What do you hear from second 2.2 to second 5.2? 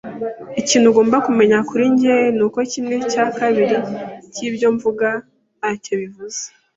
nuko kimwe cya kabiri cyibyo mvuga